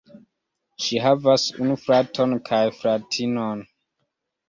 Ŝi 0.85 1.01
havas 1.03 1.45
unu 1.67 1.77
fraton 1.83 2.37
kaj 2.51 2.65
fratinon. 2.83 3.67